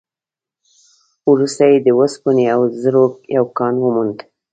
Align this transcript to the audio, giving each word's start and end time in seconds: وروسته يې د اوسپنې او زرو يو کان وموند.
وروسته 1.31 1.63
يې 1.71 1.77
د 1.85 1.87
اوسپنې 1.99 2.45
او 2.53 2.61
زرو 2.81 3.03
يو 3.35 3.45
کان 3.57 3.73
وموند. 3.79 4.17